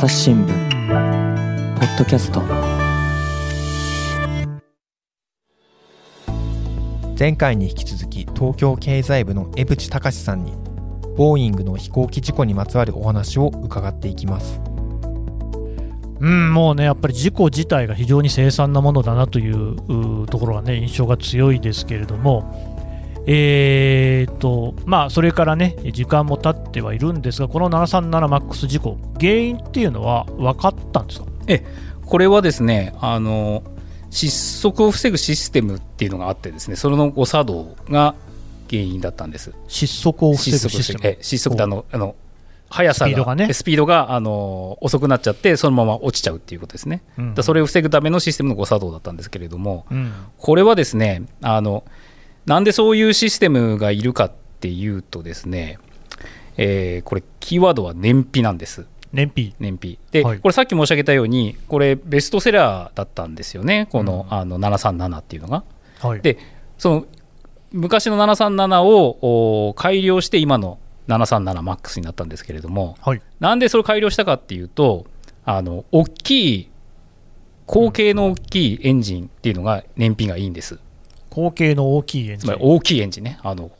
[0.00, 0.48] 朝日新聞
[1.78, 2.40] ポッドキャスト。
[7.18, 10.54] 前回に引き続き東京経済部の江淵隆さんに
[11.18, 14.58] ボーイングの飛行機事故にまつわるお話を伺っていきます。
[16.18, 22.69] うん、もうね、やっぱり事故自体が非常に凄惨なものだなといううところがね、印象が強いですけれども、
[23.26, 31.26] えーと、まあ、それからね、時間も経ってはいるんですが、この 737MAX 事故、原因っていうのは分かったんですか？
[32.06, 33.62] これはですねあの
[34.10, 38.16] 失速を防ぐシステムっていうのがあってですねその誤作動が
[38.68, 39.52] 原因だったんです。
[39.68, 41.00] 失速を防ぐシステム。
[41.04, 42.16] え失速ってあのあの
[42.68, 43.46] 速さがスピードがね。
[43.48, 47.34] えスピードがあの遅くなっちゃってそのまま落ちちゃうっていうことですね、うん。
[47.34, 50.12] だそれを防ぐためのシステムの誤作動だったんですけれどもうん。
[50.38, 51.84] これはですねあの
[52.50, 55.78] なんでそういうシステムがいるかっていうとですね、
[56.56, 59.54] えーこれキーワードは燃費なんです燃費。
[59.60, 65.62] 燃費で、はいこれさっき申し上げたようにこれベストセラーだったんですよねこの,、あの737っていうのが。
[66.00, 66.22] はい。
[66.22, 66.38] で
[66.76, 67.06] その
[67.70, 73.22] 昔の737をお改良して今の 737MAX になったんですけれどもはい。
[73.38, 75.06] なんでそれを改良したかっていうと
[75.44, 76.70] あの大きい
[77.66, 80.80] 口径の大きいエンジンっていうのが燃費がいいんです
[81.30, 82.38] 口径の大きいエンジン。
[82.38, 83.70] つまり大きいエンジンねあの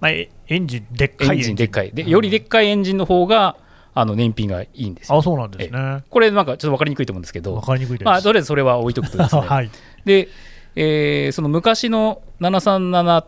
[0.00, 1.56] まあ、エエンジン、でっかいエンジン。
[1.56, 3.56] でっかいでよりでっかいエンジンの方が
[3.94, 6.04] あの燃費がいいんですよあ、そうなんですね。
[6.10, 8.04] これなんかちょっと分かりにくいと思うんですけどわかりにくいです。
[8.04, 9.70] まあ、とりあえずそれは置いとくとですね、 はい。
[10.04, 10.28] で、
[10.76, 13.24] えーその昔の737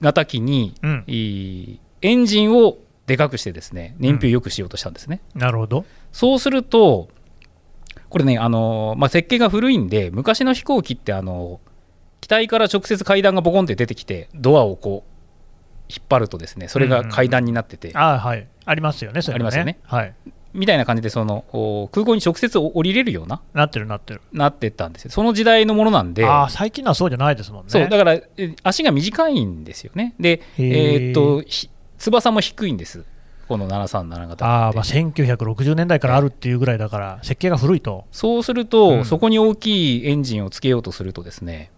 [0.00, 1.04] 型機に、うん。
[1.06, 5.84] エンジンをでかくしてですね燃費を良くしようとしたんですね、なるほど。
[6.12, 7.08] そうすると
[8.08, 11.60] これねあの、まあ、設計が古いんで昔の飛行機ってあの
[12.22, 18.46] 機体から直接階段がボコンって出てきてドアをこう引っ張るとですねそれが階段になってて、あはい。
[18.64, 19.78] ありますよね、それはありますよね。
[19.82, 20.14] はい。
[20.54, 24.20] みたいな感じでそのお空港に直接降りれるようななってるなってる。
[24.32, 27.70] なってったんですよその時代のものなんでああ、最近のはそうじゃないですもんね。
[27.70, 30.14] そうだからえ足が短いんですよね。
[30.20, 33.04] で、えーっとひ翼も低いんです、
[33.48, 38.04] この737型ってあーまあ1960年代からあるっていうぐらいだから、設計が古いと。
[38.12, 41.70] そうすると、うんそこに大きいエンジンをつけようとするとですね、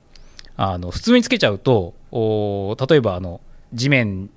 [0.57, 3.41] あの普通につけちゃうと、お例えばあの
[3.73, 4.31] 地面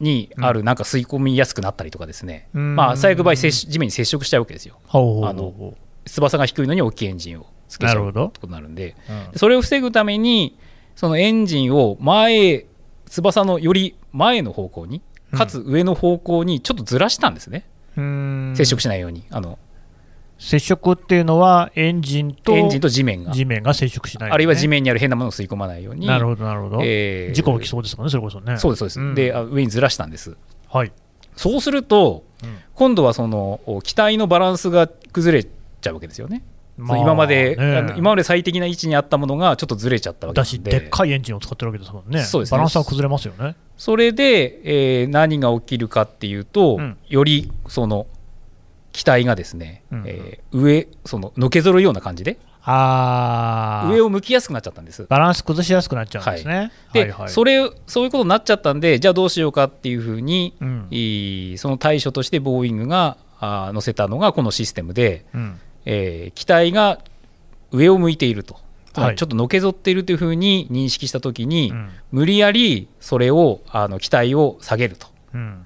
[0.00, 2.76] にあるなんか吸い込みやすくなったりとかですね、うん。
[2.76, 4.78] まあ、最悪場合地面に接触しちゃうわけですよ。
[4.88, 4.98] あ
[5.32, 8.96] の翼が低いのに大きいエンジンをつけちゃうってことになるんで、
[9.32, 9.38] うん。
[9.38, 10.58] それを防ぐために
[10.96, 12.66] そのエンジンを前
[13.06, 15.00] 翼のより前の方向に
[15.32, 17.64] かつ上の方向にちょっとずらしたんですね、
[17.96, 18.02] うー
[18.52, 18.56] ん。
[18.56, 19.24] 接触しないように。
[19.30, 19.58] あの
[20.38, 26.06] 接触っていうのは、エンジンとエンジンと地面が、地面が接触しない、あるいは地面面にある変なものを吸い込まないように。
[26.06, 26.80] なるほど、なるほど。
[26.82, 27.34] えー。
[27.34, 28.56] 事故起きそうですもんね、それこそね。
[28.58, 29.14] そうですそうです、ん。
[29.14, 30.36] であ上にずらしたんです。
[30.68, 30.92] はい。
[31.36, 32.58] そうするとうん。
[32.74, 36.42] 今度はそのお機体のバランスが崩れちゃうわけですよね、
[36.78, 42.22] そう今まで、ね今まで最適な位置にあったものがちょっとずれちゃったわけなんだし、ででっかいエンジンを使ってるわけですもんね。
[42.22, 42.50] そうです。
[42.50, 43.54] ねバランスは崩れますよね。
[43.76, 44.60] それで、
[45.00, 46.96] えー何が起きるかっていうと、うん。
[47.08, 48.06] よりその
[48.94, 53.92] 機体がですね、うんえー上そののけぞるような感じでああ。
[53.92, 55.04] 上を向きやすくなっちゃったんです。
[55.08, 56.72] バランス崩しやすくなっちゃうんですね。
[56.92, 60.86] で、はいはい、それそういうことになっちゃったんでじゃあどうしようかっていうふうに、うん。
[60.90, 65.60] いいその対処としてボーイングがあー載せたのがこのシステムで、うん。
[65.84, 67.00] えー機体が
[67.72, 68.56] 上を向いていると、
[68.94, 69.10] はい。
[69.10, 71.90] りちょっとのけぞっているというふうに認識したときに、うん。
[72.12, 75.08] 無理やりそれをあの機体を下げると。
[75.34, 75.64] うん。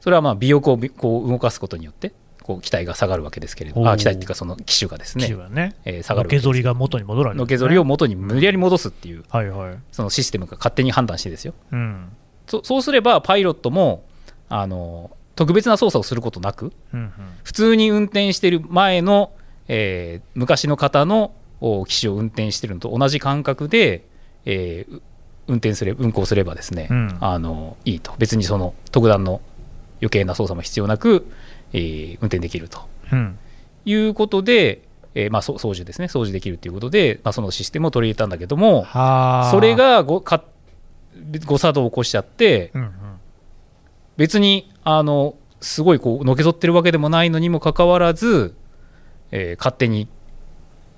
[0.00, 2.12] それはまあ尾翼をびこう動かすことによって
[2.46, 3.90] こう機体が下がるわけですけれどおー。
[3.90, 9.78] あ機体っていうかその機種がですねね、えー下がるわけぞりが元に戻るわけですねのけぞりを元に無理やり戻すっていうはいはい。
[9.90, 11.54] そのシステムが勝手に判断してですよ。
[11.72, 12.08] うん。
[12.46, 14.04] そそうすればパイロットも
[14.48, 17.12] あの特別な操作をすることなくうんうん。
[17.42, 19.32] 普通に運転している前の、
[19.66, 24.04] えー昔の方のお機種を運転しているのと同じ感覚で、
[24.44, 25.02] えーう
[25.48, 27.18] 運転すれ運行すればですね、うん。
[27.20, 28.12] あのいいと。
[28.18, 29.40] 別にその特段の
[30.00, 31.26] 余計な操作も必要なく、
[31.76, 32.80] えー運転できると。
[33.12, 33.38] うん。
[33.84, 34.82] いうことで、
[35.14, 36.08] えーまあ、そ操縦ですね。
[36.08, 39.50] 操縦できるということで、まあ、そのシステムを取り入れたんだけどもはあ。
[39.50, 40.42] それ、がごか
[41.46, 42.90] 誤作動を起こしちゃってうんうん、
[44.16, 48.54] 別にあのすごいこうのけぞってるわけでもないのにもかかわらず、
[49.30, 50.08] えー勝手に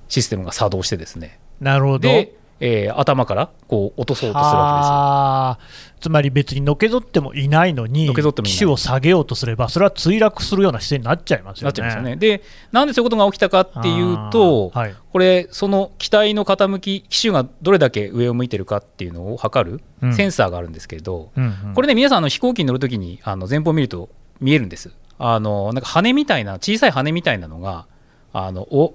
[0.09, 1.39] システムが作動してですね。
[1.61, 1.99] なるほど。
[2.01, 5.59] で、えー頭からこう落とそうとするわはあ
[6.01, 11.73] つまり別にのけぞってもいないのに、のけぞってもいない機種を下げようとすれば、それは墜落するような姿勢になっちゃいますよね。
[11.73, 12.03] けですよ。
[12.03, 12.39] なっちゃいますよね。
[12.39, 24.11] でなんでそういうことが起きたかっていうと、はいこれその機体の傾き機種がどれだけ上を向いてるかっていうのを測るうんセンサーがあるんですけれど、うんうんこれね皆さんあの飛行機に乗るときにあの前方を見ると
[24.41, 27.87] 見えるんですあのなんか羽みたいな小さい羽みたいなのが
[28.33, 28.95] あのお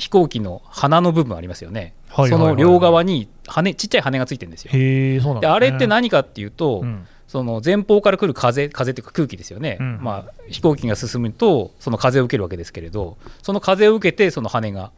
[0.00, 4.72] 飛行機の鼻の部分ありますよね、はいその両側に羽ちっちゃい羽がついてるんですよ。
[4.74, 5.52] へえそうなんでね。
[5.52, 7.06] あれって何かっていうと、うん。
[7.28, 14.90] その前方から来る風風っていうか空気ですよね、うんまあ、飛行機が進むとその風を受けるわけですけれどその風を受けてその羽が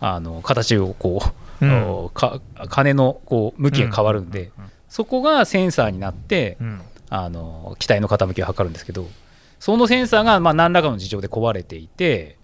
[0.00, 1.22] あの形をこ
[1.60, 1.88] う、うん。
[2.06, 4.50] おか羽のこう向きが変わるんで、
[4.88, 6.80] そこがセンサーになってうん。
[7.08, 9.06] あの機体の傾きを測るんですけど
[9.60, 12.36] そのセンサーがまあ何らかの事情で壊れていて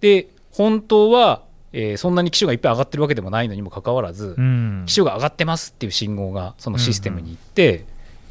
[0.00, 4.84] で本当は、えーそんなに機種がいっぱい上がってるわけでもないのにもかかわらず、うん。
[4.86, 7.84] 機種が上がってますっていう信号がそのシステムに行って、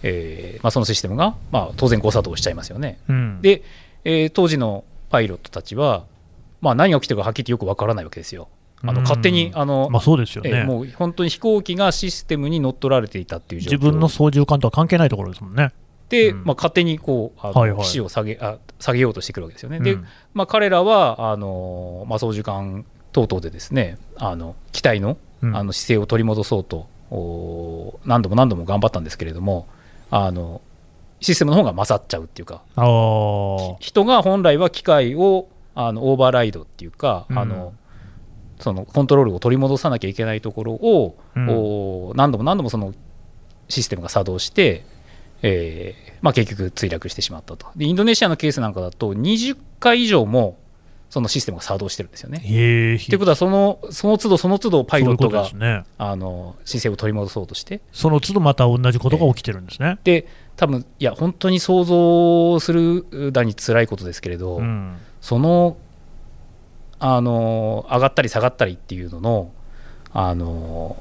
[0.04, 3.00] えーまあ、そのシステムが、まあ、当然誤作動しちゃいますよね。
[3.10, 3.42] うん。
[3.42, 3.64] で、
[4.04, 6.06] えー当時のパイロットたちは、
[6.62, 8.48] まあ、何が起きてるかはっきりよくわからないわけですよ。
[8.84, 8.96] あうん。
[8.96, 10.52] の勝手にあの、まあそうですよね。
[10.52, 13.72] えーもう本当に飛行機がシステムに乗っ取られていたっていう状況。
[13.80, 15.72] 自分の操縦桿とは関係ないところですもんね
[16.12, 16.44] で、うん。
[16.44, 19.80] まあ、勝手にこうあの機種を下げあ下げようとしてくるわけですよね。
[19.80, 20.06] でうん。
[20.34, 25.56] まあ、彼らはあの、まあ、操縦桿等々でですねあの機体のうん。
[25.56, 29.68] あの姿勢を取り戻そうと、お何度も何度も頑張ったんですけれども
[30.12, 30.62] あの
[31.20, 32.62] システムの方が勝っちゃうっていうか
[33.80, 37.40] 人が本来は機械をあのオーバーライドっていうか、うん。
[37.40, 37.74] あの
[38.60, 41.50] そのコントロールを取り戻さなきゃいけないところを、うん。
[41.50, 42.94] お何度も何度もその
[43.68, 44.86] システムが作動して、
[45.42, 47.68] えーまあ、結局墜落してしまったと。
[47.76, 50.58] でインドネシアのケースなんかだと20回以上も
[51.10, 52.40] そのシステムが作動してるんですよね。
[52.40, 55.84] ということはそのその都度その都度パイロットがそういうね。
[55.98, 57.82] あの姿勢を取り戻そうとして。
[57.92, 64.96] その都度また同じことが起きてるんですね、で多分いや本当に想像するだに辛いことですけれど、うん。
[65.20, 65.76] その
[67.00, 69.52] あの上がったり下がったりっていうのの
[70.14, 70.96] あの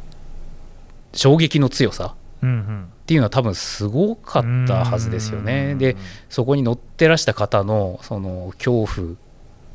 [1.12, 5.70] 衝撃の強さうんっていうのは多分すごかうんったはずですよね。
[5.72, 5.96] うんで
[6.28, 9.16] そこに乗ってらした方のその恐怖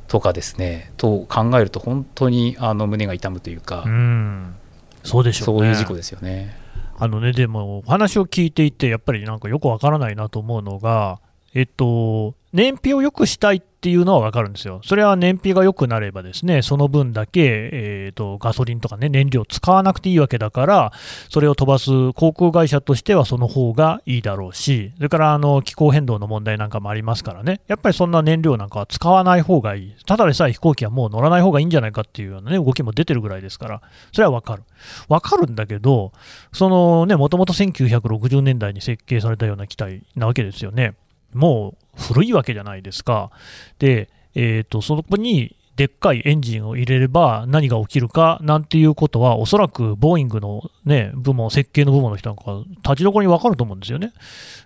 [0.08, 4.56] とかですねと考えると本当にあの胸が痛むというか、うん
[5.04, 6.66] そうでしょうねそういう事故ですよね。
[6.98, 11.20] あのね、でも、お話を聞いていて、やっぱりなんかよくわからないなと思うのが、
[11.54, 14.82] えっと、燃費を良くしたいっていうのはわかるんですよ。
[14.84, 20.92] それは燃費が良くなればですね、その分だけ、えっと、ガソリンとかね、燃料を使わなくていいわけだから、
[21.30, 29.96] それを飛ばす航空会社としてはその方がいいだろうし、それからあの気候変動の問題なんかもありますからね、やっぱりそんな燃料なんかは使わない方がいい。
[30.08, 33.82] ただでさえ飛行機はもう乗らない方がいいんじゃないかっていうようなね、動きも出てるぐらいですから、
[34.14, 34.64] それはわかる。
[35.10, 36.12] わかるんだけど、
[36.54, 40.96] そのね、もともと1960年代に設計されたような機体なわけですよね。
[41.34, 43.32] もう古いわけじゃないですか。
[43.80, 54.14] で、えっ、と、そこにでっかいエンジンを入れれば何が起きるかなんていうことは、おそらくボーイングのね、部門、設計の部門の人なんか、立ちどころにわかると思うんですよね。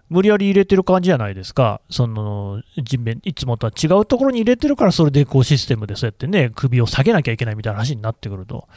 [0.10, 1.82] 無理やり入れてる感じじゃないですか。
[1.90, 8.68] その人面、いつもとは違うところに入れてるから、それでこうシステムでそうやってね、首を下げなきゃいけないみたいな話になってくると。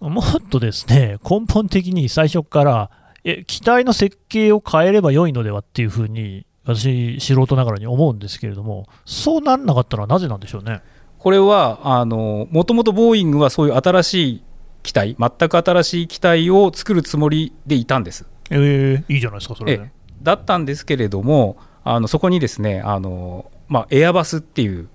[0.00, 2.90] もっとですね、根本的に最初から、
[3.24, 10.80] え、機体の設計を変えれば良いのではっていうふうに、私、素人ながらに思うんですけれども、そうなんなかったのはなぜなんでしょうね？
[11.18, 14.42] これはあのもともとボーイングはそういう新しい
[14.82, 18.26] 機体全く新しい機体を作るつもりでいたんです。
[18.50, 19.90] えー、いいじゃないですか、それで。
[20.22, 24.88] だったんですけれどもあのそこにですねあの、まあ、エアバスっていう、うん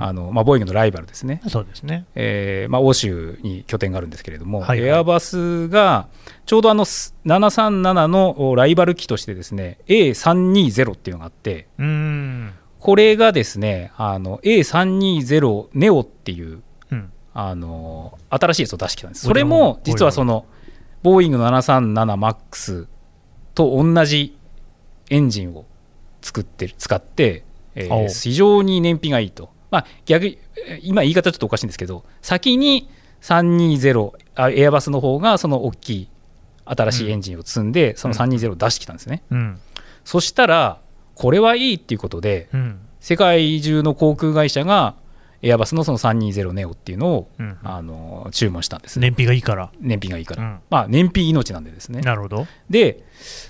[0.00, 2.06] あのまあ、ボーイングのライバルですね、そうですね。
[2.14, 4.88] えーまあ、欧州に拠点があるんですけれども、はいはい。
[4.88, 6.08] エアバスが
[6.46, 12.52] ちょうどあのす737のライバル機としてですね A320 っていうのがあってうーん。
[12.78, 17.12] これがですねあの A320 ネオっていううん。
[17.34, 19.26] あの新しいやつを出してきたんです。
[19.26, 20.44] それも実はその
[21.02, 22.86] ボーイングの 737MAX
[23.54, 24.36] と同じ
[25.10, 25.64] エンジンを
[26.20, 27.44] 作ってる使って、
[27.74, 30.38] えー非常に燃費がいいと、まあ、逆
[30.82, 32.88] 今言い方ちょっとおかしいんですけど先に
[33.22, 36.08] 320あエアバスの方がその大きい
[36.64, 39.60] 新しいエンジンを積んで、その320を出してきたんですね、うん。
[40.04, 40.80] そしたら
[41.16, 42.80] これはいいっていうことでうん。
[43.00, 44.94] 世界中の航空会社が
[45.42, 47.58] エアバスのその320ネオっていうのを、うん。
[47.64, 49.72] あの注文したんですね燃費がいいから。
[49.80, 50.58] 燃費がいいから、うん。
[50.70, 52.46] まあ燃費命なんでですねなるほど。
[52.68, 53.02] で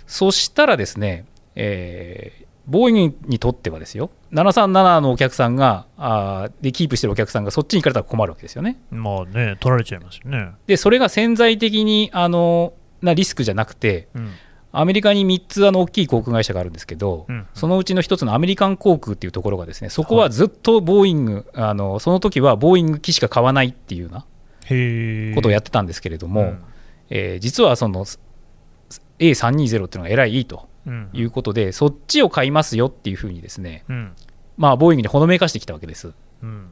[0.06, 1.26] そしたらですね、
[1.56, 10.52] えーボーイングにとってはですよ737のお客さんがあーでキープしてるお客さんがそっちに行かれたら困るわけですよねまあね、取られちゃいますよね。
[10.66, 14.30] でそれが潜在的にあのなリスクじゃなくてうん。
[14.74, 24.24] アメリカに3つあの大きい航空会社があるんですけど、うんそのうちの1つのアメリカン航空っていうところがですねそこはずっとボーイング、あのその時はボーイング機しか買わないっていうような
[24.64, 25.34] へえ。
[25.34, 26.64] ことをやってたんですけれども、うん
[27.10, 28.06] えー実はその
[29.18, 30.68] A320 っていうのがえらいいいとうん
[31.12, 34.12] いうことで、そっちを買いますよっていうふうにですね、うん。
[34.56, 36.12] まあ、ボーイングにほのめかしてきたわけです。
[36.42, 36.68] うん。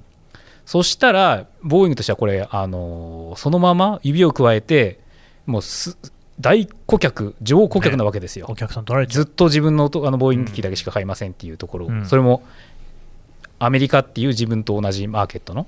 [0.66, 5.00] そしたら、ボーイングとしてはこれ、あのーそのまま指を加えて、
[5.46, 5.96] もうす
[6.40, 8.46] 大顧客、上顧客なわけですよ。
[8.48, 12.06] お客さん取られずっと自分のとあのボーイング機だけしか買いませんっていうところ、うん。
[12.06, 12.42] それも
[13.58, 15.66] アメリカっていう自分と同じマーケットの、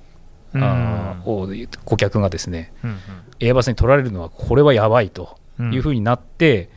[0.55, 1.23] うん。
[1.85, 2.99] 顧客がですね、うん
[3.41, 6.71] エアバスに取られるのはこれはやばいとうんいうふうになって、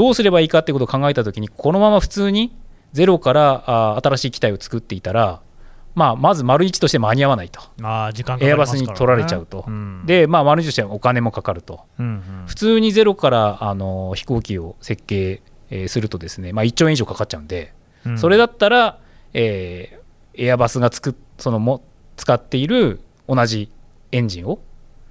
[0.00, 2.56] どうすればいいかってことを考えたときに、このまま普通に
[2.94, 5.42] ゼロからあー新しい機体を作っていたら、
[5.94, 7.60] まあ、まず丸一として間に合わないと。
[7.76, 9.66] まあ時間かかエアバスに取られちゃうと。
[9.68, 10.06] うん。
[10.06, 11.80] で、まあ、丸一としてはお金もかかると。
[11.98, 12.22] うんうん。
[12.46, 17.74] 普通にゼロからあの飛行機を設計、えーするとですね、まあ、1兆円以上かかっちゃうんで、
[18.06, 18.18] うん。
[18.18, 18.98] それだったら、
[19.34, 20.00] えー
[20.42, 21.82] エアバスがつくそのも
[22.16, 23.70] 使っている同じ
[24.12, 24.60] エンジンを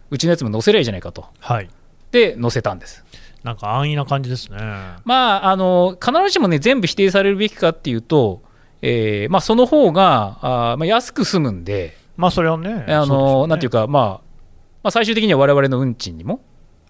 [0.10, 1.28] うちのやつも乗せりゃいいじゃないかと。
[1.40, 1.70] はい。
[2.12, 3.06] で乗せたんです
[3.44, 4.58] なんか安易な感じですね。
[5.06, 8.42] まああの必ずしもね全部否定されるべきかっていうと、
[8.82, 14.04] えーまあ、その方があー、まあ、安く済むんでまあそれはねあのなんていうかか、まあ、
[14.84, 16.42] まあ最終的には我々の運賃にも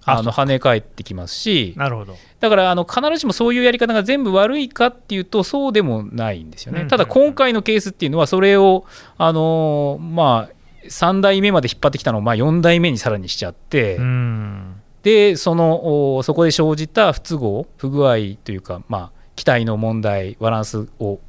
[0.05, 2.15] あの跳ね返ってきますしなるほど。
[2.39, 8.85] だからあの必ずしもそういうやり方が全部悪いかっていうとそうでもないんですよね、うんただ今回のケースっていうのはそれを、
[9.17, 14.68] あのーまあ、3代目まで引っ張ってきたのをまあ4代目にさらにしちゃって、うん
[15.03, 21.19] でそのそこで生じた不都合不具合というか、まあ、機体の問題バランスを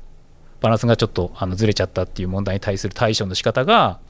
[0.60, 4.00] バランスがちょっとあのずれちゃったっていう問題に対する対処の仕方が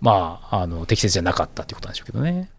[0.00, 2.50] まああの適切じゃなかったっていうことなんでしょうけどね。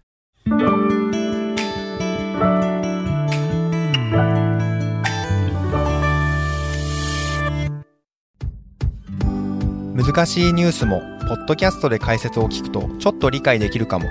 [9.95, 14.07] 難しいニュースもポッドキャストで解説を聞くとちょっと理解できるかも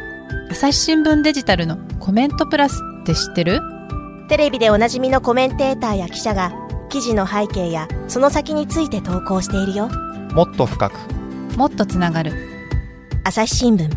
[0.48, 3.60] 朝日新聞デジタルのコメントプラスって知ってる？
[4.28, 6.52] テレビでおなじみのコメンテーターや記者が
[6.88, 9.88] 記事の背景やその先について投稿しているよ。
[10.32, 10.94] もっと深く。
[11.56, 12.32] もっとつながる。
[13.24, 13.90] 朝日新聞。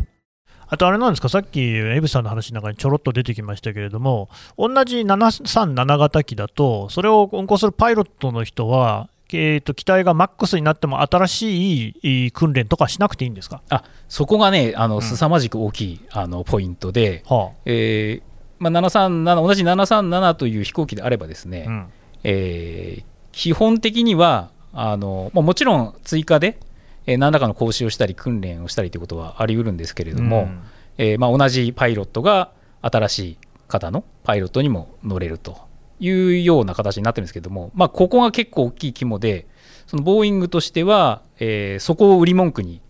[0.67, 11.89] あとあれなんですか、さっきエブさんの話の中にちょろっと出てきましたけれども、同じ737型機だと、それを運航するパイロットの人は、えー、と機体がマックスになっても新し
[12.27, 15.01] い訓練とかしなくていいんですか、あそこがねあのん。
[15.01, 21.87] 凄まじく大きい、あのポイントで、はえーまあ、737同じ737という飛行機であればですね、あうん。
[22.23, 26.59] えー基本的にはあの、まあ、もちろん追加で、
[27.05, 30.61] えー何らかの講習をしたり訓練をしたりということはあり得るんですけれども、うん。
[30.97, 35.68] えーまあ、同じパイロットが新しい方のパイロットにも乗れると
[35.99, 39.47] いうような形になってるんですけども、まあ、ここが結構大きい肝で
[39.87, 42.81] そのボーイングとしては、えーそこを売り文句に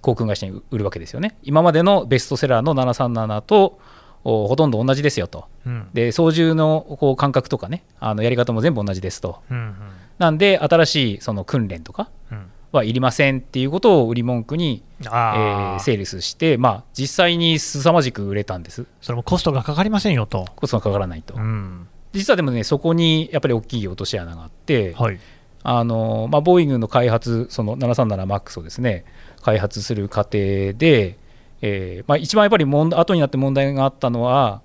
[0.00, 1.36] 航空会社に売るわけですよね。
[1.42, 3.78] 今までのベストセラーの737と
[4.24, 5.46] おほとんど同じですよと。
[5.66, 5.88] うん。
[5.92, 9.40] で操縦のこう感覚とかねあのやり方も全部同じですと。
[9.50, 9.74] うん
[10.18, 12.50] なんで新しいその訓練とかうん。
[12.72, 18.86] はいりませんっていうことを売り文句に、えああ、ーセールスして、まあ、実際に凄まじく売れたんです。
[19.00, 20.46] それもコストがかかりませんよと。
[20.54, 25.18] コストがかからないと、うん実はでもねそこにやっぱり大きい落とし穴があって、はい。
[25.62, 29.04] あのまあ、ボーイングの開発その 737MAX をですね
[29.42, 31.18] 開発する過程で、
[31.60, 34.62] えーまあ、一番やっぱり問題後になって問題があったのは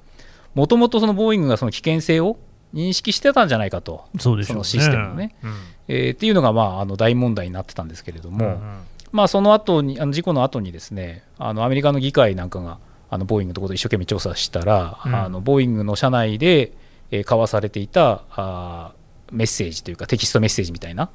[0.53, 2.37] もともとそのボーイングがその危険性を
[2.73, 4.53] 認識してたんじゃないかと、そうでしね。
[4.53, 5.35] そのシステムのね。
[5.43, 5.53] うん。
[5.87, 8.79] えーっていうのが、まあ、あの大問題になってたんですけれども、うんうん。
[9.13, 15.15] まあ、その後にあの事故の後にですねあのアメリカの議会なんかがあのボーイングのところで一生懸命調査したら、うん。
[15.15, 16.73] あのボーイングの社内で、
[17.11, 21.09] えー交わされていたあーメッセージというかテキストメッセージみたいな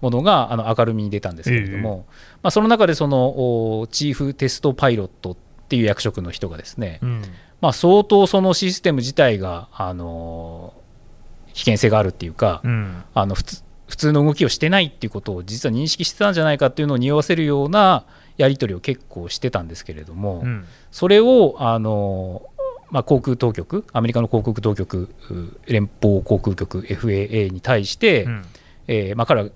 [0.00, 2.06] ものがあの明るみに出たんですけれども、
[2.42, 5.36] まあ、その中でそのおチーフテストパイロットっ
[5.68, 7.22] ていう役職の人がですね、うん。
[7.60, 10.78] まあ、相当そのシステム自体が、あのー
[11.54, 13.02] 危険性があるっていうか、うん。
[13.14, 18.04] あの普通普通の動きをしてないっていうことを実は認識してたんじゃないかっていうのを匂わせるような
[18.36, 20.66] やり取りを結構してたんですけれども、うん。
[20.92, 22.42] それをあの、
[22.90, 28.44] まあ、航空当局アメリカの航空当局う連邦航空局 FAA に対して、うん。
[28.86, 29.48] えーまあ、彼は、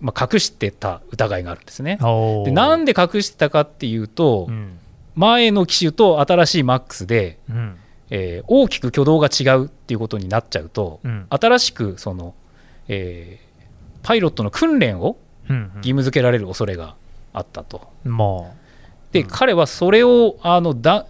[0.00, 1.98] まあ、隠してた疑いがあるんですね。
[2.44, 4.78] でなんで隠してたかっていうと、うん。
[5.14, 7.76] 前の機種と新しい MAX で、うん。
[8.10, 11.26] えー大きく挙動が違うっていうことになっちゃうと、うん。
[11.28, 12.34] 新しくその、
[12.88, 13.46] えー
[14.02, 15.16] パイロットの訓練を
[15.50, 16.94] うん義務付けられる恐れが
[17.32, 17.90] あったと。
[18.04, 18.52] ま
[19.10, 19.26] で、うん。
[19.28, 21.06] 彼はそれをあのだ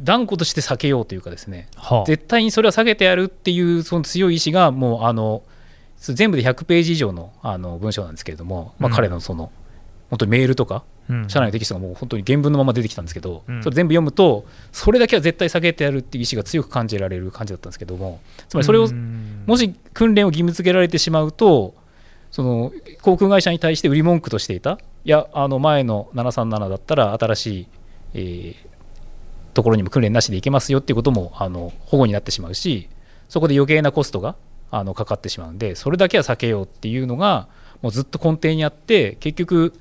[0.00, 2.04] 断固として避けようというかですねあはあ。
[2.04, 5.42] 絶対にそれは避けてやるっていうその強い意志がもうあの
[5.98, 8.94] 全部で100ページ以上のあの文章なんですけれども、まあ、うん。
[8.94, 9.50] 彼のその
[10.10, 11.28] 本当にメールとかうん。
[11.28, 13.62] 社内のテキストがもう本当に原文のまま出てきたんですけど、うん。
[13.62, 19.44] それ全部読むとそれだけは絶対避けてやるっていう意思が強く感じられる感じだったんですけどもつまりそれをうん。
[19.46, 21.74] もし訓練を義務付けられてしまうと
[22.30, 27.66] その航空会社に対して売り文句としていたいやあの前の737だったら新しい、
[28.14, 28.67] えー
[29.58, 32.88] ところにも訓練なしで行けますよっていうこともあの保護になってしまうし
[33.28, 34.36] そこで余計なコストが
[34.70, 37.48] あのかかってしまうんでそれだけは避けようっていうのが
[37.82, 39.72] もうずっと根底にあって結局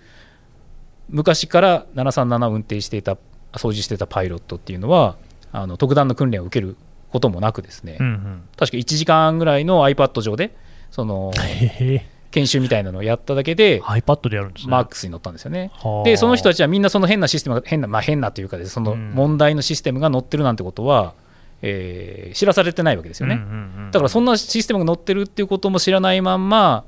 [1.09, 3.19] 昔から737を運転していた
[3.55, 5.15] 操縦していたパイロットっていうのは
[5.51, 6.75] あの特段の訓練を受ける
[7.11, 8.49] こともなくですね、うんうん。
[8.57, 10.55] 確か1時間ぐらいの iPad 上で
[10.89, 11.31] その
[12.31, 14.71] 研修みたいなのをやっただけで iPad でやるんですね。
[14.71, 15.71] マックスに乗ったんですよね。
[15.73, 21.13] はあでその人たちはみんなその変なシステムが変なまあ変なというかそのうん問題のシステムが載ってるなんてことは、
[21.61, 23.35] えー知らされてないわけですよね。
[23.35, 26.83] うんうんうんだからそんなシステムが載ってるっていうことも知らないまんま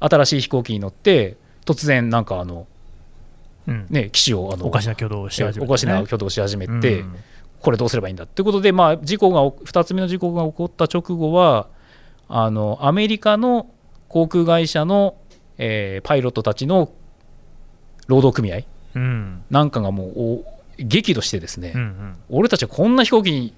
[0.00, 2.66] 新しい飛行機に乗って突然なんかあの
[3.68, 7.16] うんね機種をあのおかしな挙動をし始めて、ね、おかしな挙動をし始めて、うん
[7.62, 11.68] これどうすればいいんだっていうことで、まあ、事故が2つ目の事故が起こった直後は
[12.28, 13.68] あのアメリカの
[14.12, 15.16] 航空会社の、
[15.58, 16.92] えーパイロットたちの
[18.06, 18.60] 労働組合
[18.94, 19.42] うん。
[19.50, 20.44] なんかがもうお
[20.78, 22.16] 激怒してですね、うんうん。
[22.28, 23.54] 俺たちはこんな飛行機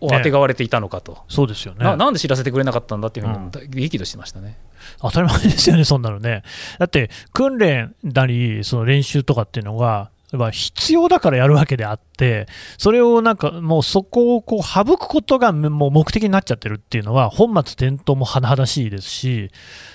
[0.00, 1.84] をあてがわれていたのかと、そうですよね。
[1.84, 3.50] ななんで知らせてくれなかったんだっていうふうに、うん。
[3.70, 4.58] 激怒してましたね。
[5.00, 6.42] 当たり前ですよね、そんなのね。
[6.78, 10.17] だって、訓練なり、その練習とかっていうのが、まあ
[10.52, 19.50] 必要だからやるわけであって、それをなんかもうそこをこう省くことがもう目的になっちゃってるっていうのは、本末転倒も甚だしいですし、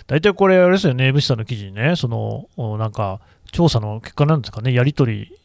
[0.07, 3.19] 大体これ、あれですよね、江口さんの記事にね、そのなんか
[3.51, 5.39] 調査の結果なんですかね、やり取り、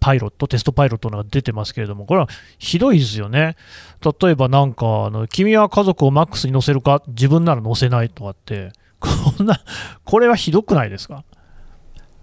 [0.00, 2.28] パイロット、テストパイロットのが出てますけれども、これは
[2.58, 3.56] ひどいですよね。
[4.20, 9.60] 例えばなんかあの、君は家族をマックスに乗せるか、自分なら乗せないとかって、こんな、
[10.04, 11.24] これはひどくないですか？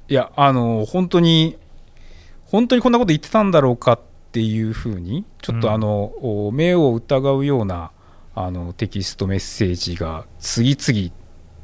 [0.08, 1.58] いやあの本当に
[2.46, 4.00] 本当にこんなこと言ってたんだろうかっ
[4.32, 5.62] ていうふうにちょっうん。
[5.62, 7.92] とあの、お目を疑うような
[8.34, 11.14] あのテキストメッセージが次々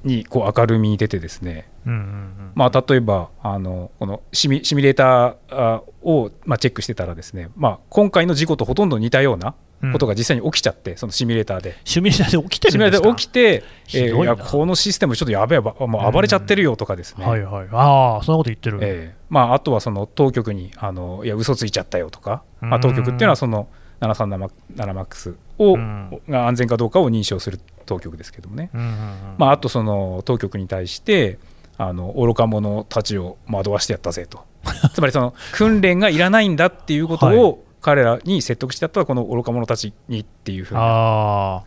[0.04, 2.52] にこう明るみに出てですね、うんうんうん。
[2.56, 9.54] まあ、例えばあのこのシミシミュレーターあを、まあ、チェックしてたらですね、まあ、今回の事故とほとんど似たような
[9.92, 11.78] ことが実際に起きちゃって、そのシミュレーターで。
[11.84, 17.68] シミュレーターで起きてシミュレーターるんですかで起きて、えーいやこのシステムちょっとやべえばもう暴れちゃってるよとかですね、はいはい。
[17.72, 18.80] ああ、そんなこと言ってる。
[18.82, 23.70] ええまあ、あとはその当局にあのいや嘘ついちゃったよとか、まあ、うん当局っていうのはその
[24.02, 26.22] 737マックスを、うん。
[26.28, 28.96] が安全かどうかを認証する当局ですけどもね、うんうんうん。
[29.38, 31.40] まあ、あとその当局に対して
[31.78, 34.44] あの愚か者たちを惑わしてやったぜと。
[34.94, 37.38] つまりその訓練がいらないんだっていうことはい。
[37.38, 41.64] を彼らに説得してやったらこの愚か者たちにっていうふうな。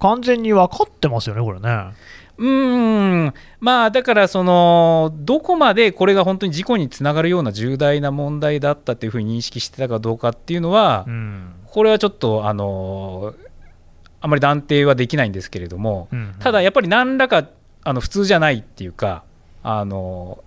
[0.00, 1.68] 完全に分かってますよね、これね。
[2.38, 3.34] うーん。
[3.60, 11.54] まあだからそのどこまでこれが本当に事故につながるような重大な問題だったっていうふうに認識してたかどうかっていうのは、うん。
[11.66, 13.34] これはちょっとあの
[14.20, 16.34] あまり断定はできないんですけれども、うん。
[16.38, 17.48] ただやっぱり何らか
[17.82, 19.24] あの普通じゃないっていうか
[19.62, 20.42] あの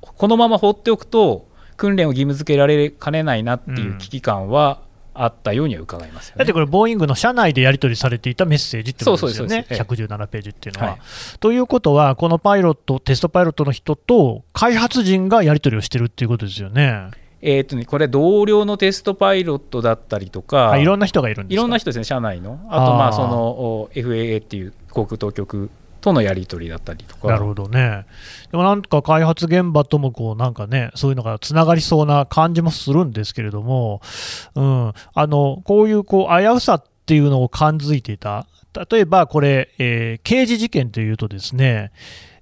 [0.00, 1.46] このまま放っておくと
[1.82, 4.80] 訓練を義務付けられかねないなっていう危機感は
[5.14, 6.38] あったようには伺いますよね。
[6.38, 10.90] だってこれ、ボーイングの社内でやり取りされていたメッセージってことですよね、そうそうそうです117ページっていうのは。
[10.92, 11.00] はい。
[11.40, 17.10] ということは、このパイロット、テストパイロットの人と開発陣がやり取りをしてるっていうことですよね。
[17.44, 21.60] えーとねこれ同僚のテストパイロットだったりとかあいろんな人がいるんですか？
[21.60, 25.68] いろんな人ですね、社内の、あとまあそのお FAA っていう航空当局
[26.02, 28.04] とのやり取りだったりとか、なるほどね。
[28.50, 34.02] でもなんか開発現場ともこうなんかね、そういうのがつながりそうな感じもするんですけれども、
[34.56, 38.46] うん、あのこういうこう危うさっていうのを感づいていた、
[38.90, 41.92] 例えばこれ、えー刑事事件というとですね、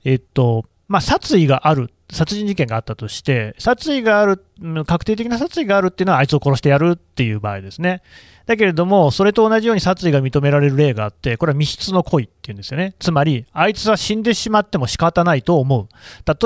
[0.05, 4.45] えっとまあ、殺意がある、殺人事件があったとして、殺意がある、
[4.87, 8.03] 確定的な殺意があるっていうのは、あいつを殺してやるっていう場合ですね。
[8.47, 12.95] だけれども、それと同じように殺意が認められる例があって、これは密室の故意っていうんですよね。
[12.99, 15.89] つまり、あいつは死んでしまっても仕方ないと思う。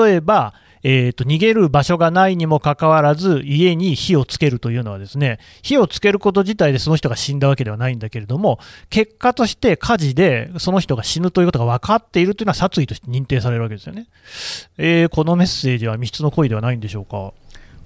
[0.03, 0.53] 例えば、
[0.87, 8.59] えーと逃げる場所がないにもかかわらず、家に火をつけるというのはですね、火をつけること自体でその人が死んだわけではないんだけれども、
[8.91, 14.05] 結果として火事でその人が死ぬということが分かっているというのは殺意として認定されるわけですよね。
[14.77, 17.33] えーこのメッセージは未必の故意ではないんでしょうか？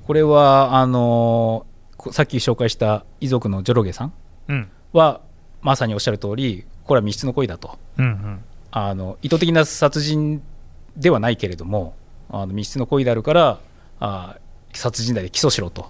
[0.06, 4.14] これはあのこさっき紹介した遺族のジョロゲさん
[4.50, 4.68] うん。
[4.92, 5.22] は、
[5.62, 8.40] まさにおっしゃる通り、これは密室の故意だと、うんうん。
[8.72, 10.42] あの意図的な殺人
[10.98, 11.96] ではないけれども、
[12.30, 13.60] あの密室の故意であるから、
[14.00, 14.38] あ
[14.74, 15.90] 殺人罪で起訴しろと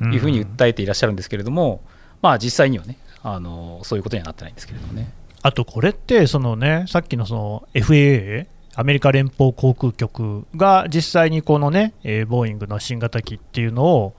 [0.00, 1.80] いうふうに訴えていらっしゃるんですけれども、
[2.20, 5.12] まあ、実際にはねあの、そういうことにはなってないんですけれどもね。
[5.42, 14.14] あとこれって、そのね、さっきのその FAA、アメリカ連邦航空局が実際にこのね、えーボーイングの新型機っていうのを、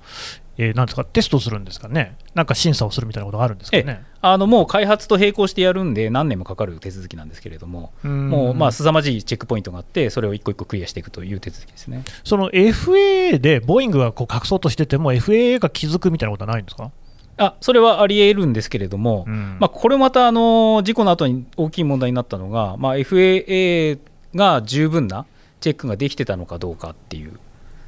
[0.57, 4.03] えーなんですか、テストするんですかね、なんか審査をするみたいなことがあるんですかね。
[4.21, 12.03] あのもう開発と並行してやるんで、何年もかかる手続きなんですけれども、もうまあ凄まじいチェックポイントがあって、それを一個一個クリアしていくという手続きですね。
[12.23, 16.91] その FAA で、ボーイングがこう隠そうとしてても、FAA が気づくみたいなことはないんですか、
[17.37, 19.57] あそれはありえるんですけれども、うん。
[19.59, 23.99] まあ、これまたあの事故の後に大きい問題になったのが、まあ、FAA
[24.35, 25.25] が十分な
[25.59, 27.39] チェックができてたのかどうかっていう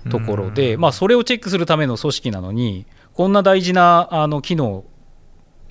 [0.09, 0.81] ところで、うん。
[0.81, 4.83] まあ、それをチェックするための組織なのに、こんな大事なあの機能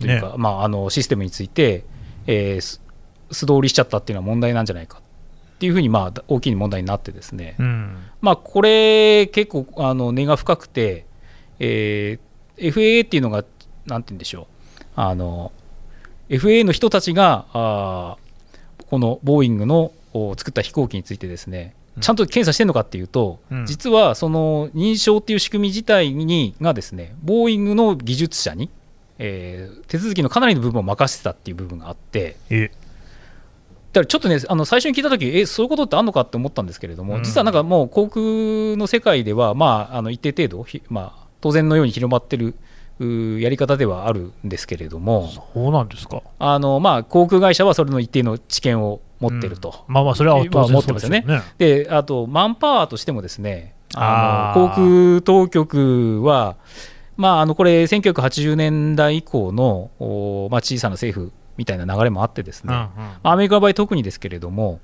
[0.01, 0.35] というか、ね。
[0.37, 1.85] まあ、あのシステムについて、
[2.27, 2.81] えーす
[3.31, 7.97] 素通りしちゃったっていうのは問題なんじゃないかっていうふうに、まあ、大きい問題になってですね、うん。
[8.21, 11.07] まあ、これ、結構あの根が深くて、
[11.59, 12.25] えー
[12.57, 13.45] FAA っていうのが、
[13.87, 14.47] なんて言うんでしょう、
[14.95, 15.51] あの
[16.29, 23.67] FAA の人たちが、あーこのボーイングのお作った飛行機についてですね、ちゃんと検査してるのかっていうと、うん。
[23.67, 28.71] 実はその認証っていう仕組み自体にがですね、ボーイングの技術者に、
[29.19, 32.69] えー手続きのかなりの部分を任せてたっていう部分があって、え。
[33.93, 37.23] だからちょっとね、あの最初に聞いたとき、え、そういうことってあるのかって思ったんですけれども、うん。
[37.23, 42.57] 実はなんかもう航空の世界では、まあ、あの一定程度、ひまあ、当然のように広まってる
[42.99, 46.23] やり方ではあるんですけれども、そうなんですか。
[46.39, 49.01] あのまあ、航空会社はそれの一定の知見を
[49.31, 49.85] 持ってると。
[49.89, 51.25] まあまあ、それは当然まあ持ってますよね。
[51.27, 56.57] そうであと、マンパワーとしてもですね、あの航空当局は、
[57.17, 63.11] まあ、あのこれ、1980年代以降の、おまあ、小さな政府みたいな流れもあってですね、うんうん。
[63.23, 64.81] アメリカの場合、特にですけれども、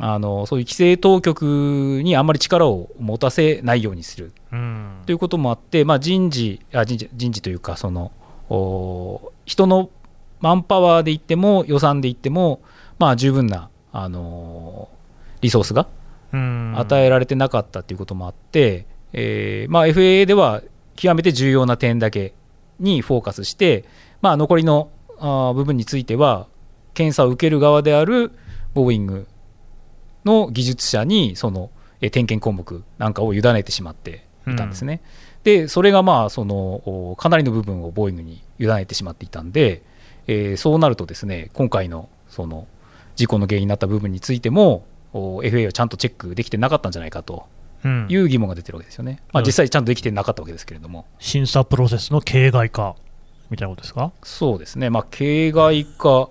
[0.00, 4.32] あのそういう規制当局にあんまり力を持たせないようにする。
[4.52, 5.02] うん。
[5.06, 8.12] ということもあって、まあ、人事あ人事人事というかその
[8.48, 9.90] お人の
[10.40, 12.60] マンパワーで言っても予算で言っても、
[12.98, 14.88] まあ、十分な、あの
[15.40, 15.86] リソースが
[16.32, 20.62] うん与えられてなかったということもあって、えーまあ、FAA では
[20.96, 22.34] 極めて重要な点だけ
[22.80, 23.84] にフォーカスして、
[24.20, 26.46] まあ、残りのあー部分については
[26.94, 28.32] 検査を受ける側である
[28.74, 29.26] ボーイング
[30.24, 31.70] の技術者にその
[32.00, 35.00] えー点検項目なんかを委ねてしまっていたんですね。
[35.44, 39.82] でそれがまあそのおかなりの部分をボーイングに委ねてしまっていたんで、
[40.26, 42.66] えーそうなるとですね今回のその
[43.18, 47.46] 事故の原因になった部分についてもお FAA はちゃんとチェックできてなかったんじゃないかと
[47.84, 49.22] うんいう疑問が出てるわけですよね。
[49.32, 52.94] まあ、うん実際ちゃんとできてなかったわけですけれども、審査プロセスの形骸化
[53.50, 56.28] みたいなことですか、そうですね、まあ、形骸化、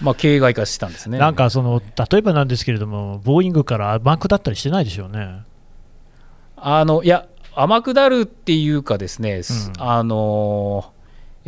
[0.00, 1.18] まあ、形骸化したんですね。
[1.18, 5.42] なんかその、例えばなんですけれども、ボーイングから甘くだったりしてないでしょうね。
[6.56, 10.92] あのいや、天下るっていうかですね、すうんあの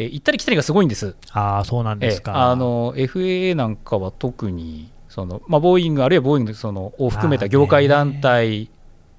[0.01, 1.15] え行ったり来たりがすごいんです。
[1.33, 2.33] ああ、そうなんですか。
[2.33, 8.71] ええあの FAA なんかは特にその、まあ、ボーイングあるいはボーイングそのを含めた業界団体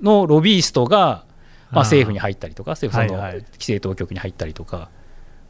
[0.02, 1.26] のロビーストが、
[1.70, 4.90] まあ、政府に入ったりとか政府その規制当局に入ったりとか、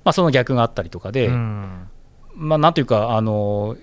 [0.04, 1.88] まあ、その逆があったりとかで、うん。
[2.34, 3.78] まあ、なんというかあの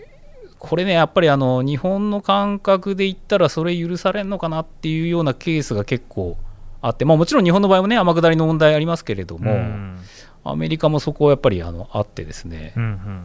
[0.59, 6.37] これねやっぱりあの日本の感覚で言ったらそれ許されるのかなっていうようなケースが結構
[6.81, 9.99] あって、まあ、もちろん日本の場合もね天下りの問題ありますけれども、うん
[10.51, 13.25] アメリカもそこはやっぱりあのあってですね、うんうん。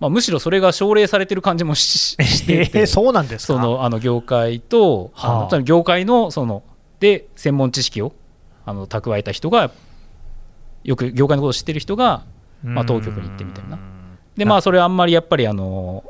[0.00, 1.86] まあ、むしろそれが奨励されてる感じもし
[2.22, 3.54] してて、えーそうなんですか？
[3.54, 5.32] そのあの業界と、あ。
[5.44, 6.62] はあ業界のその
[7.00, 8.12] で専門知識を
[8.64, 9.70] あの蓄えた人が、
[10.84, 12.24] よく業界のことを知ってる人が、
[12.62, 13.78] まあ、当局に行ってみたいな。
[14.36, 16.04] で、まあ、それはあんまりやっぱりあの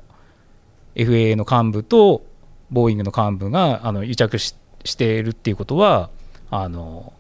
[0.95, 2.25] FAA の幹部と
[2.71, 6.11] ボーイングの幹部があの癒着ししているっていうことは、
[6.51, 7.13] あの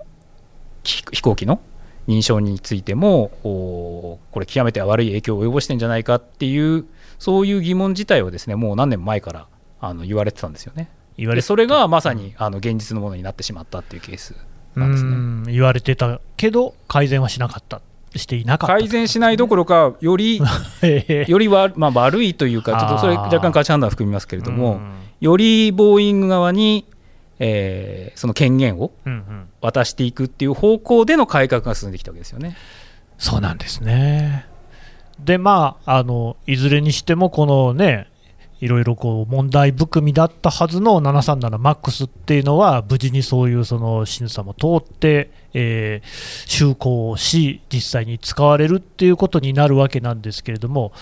[0.85, 1.61] 飛飛行機の
[2.09, 6.85] 認証についても、おこれ、極めて悪い影響を及ぼしてんじゃないかっていう、
[7.19, 9.47] そういう疑問自体をですねもう何年も前から
[9.81, 10.91] あの言われてたんですよね。
[11.17, 14.35] 言われでそれがまさにあの現実のものになってしまったっていうケース
[14.75, 15.11] なんですね。
[15.11, 17.81] うん言われてたけど、改善はしなかった、
[18.15, 18.75] していなかった。
[18.75, 20.41] 改善しないどころか、 より
[20.83, 26.85] えーよりは、まあ、悪いというか、ちょっとそれ、若干価値判断を含みますけれども、うんよりボーイング側に、
[27.39, 28.93] えーその権限を
[29.61, 32.57] 渡していくっていう方向での改革が進んできたわけですよね。
[33.19, 34.47] そうなんですね。
[35.19, 38.09] で、まあ、あのいずれにしても、このね、
[38.61, 46.07] いろいろこう問題含みだったはずの 737MAX っていうのは、無事にそういうその審査も通って、えー
[46.47, 50.93] 就航し、実際に使われるっていうことになるわけなんですけれども、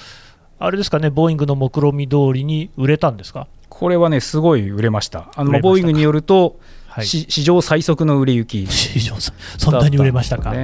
[0.59, 5.33] あれですかね、ボーイングの目論見通りに売れたんですか、これはね、すごい売れました。
[5.35, 8.67] あのボーイングによると、はい、し史上最速の売れ行き。
[8.73, 10.55] 市場さんそんなに売れましたか？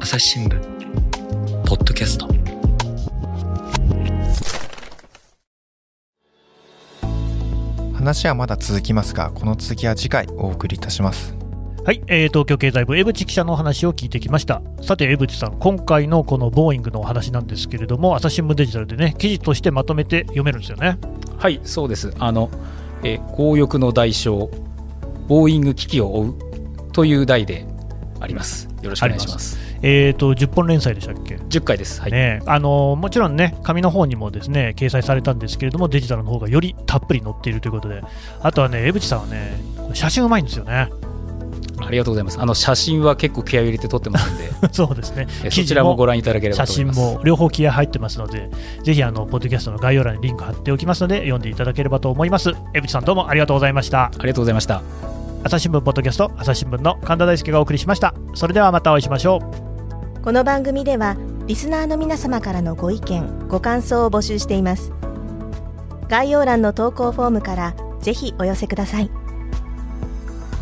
[0.00, 0.60] 朝日新聞
[1.64, 2.28] ポッドキャスト。
[7.94, 11.36] 話はまだ続きますがこの続きは次回お送りいたします
[11.82, 14.60] はい、えー東京経済部江淵記者のお話を聞いてきました。
[14.82, 20.98] さて江淵さん今回のこのボーイングのお話なんですけれども朝日新聞デジタルでね記事としてまとめて読めるんですよね。
[21.38, 22.12] はいそうです。
[22.18, 22.50] あの、
[23.02, 24.50] えー強欲の代償
[25.26, 26.34] ボーイング危機を追う
[26.92, 27.66] という題で
[28.20, 28.68] あります。
[28.82, 29.58] よろしくお願いします。
[29.82, 32.02] えーと10本連載でしたっけ？10回です。
[32.02, 38.02] はい、ね、あのもちろんね、紙の方にもですね掲載されたんですけれども、デジタルの方がよりたっぷり載っているということで、
[38.42, 39.58] あとはね、江淵さんはね、
[39.94, 40.90] 写真うまいんですよね。
[41.78, 45.26] ありがとうございますあの写真は結構気合を入れて撮ってますんで そうですね。
[45.44, 48.50] えそちらもご覧いただければ写真と思いますも両方気合入ってますので、
[48.84, 52.52] ぜひあのポッドキャストの概要欄にリンク貼っておきますので、読んでいただければと思います。
[52.74, 54.04] 江淵さんどうもありがとうございました。
[54.04, 54.82] ありがとうございました
[55.42, 58.14] 朝日新聞ポッドキャスト、朝日新聞の神田大輔がお送りしました。
[58.34, 59.70] それではまたお会いしましょう。
[60.22, 64.92] この番組ではリスナーの皆様からのご意見ご感想を募集しています
[66.08, 69.10] 概要欄の投稿フォームからぜひお寄せください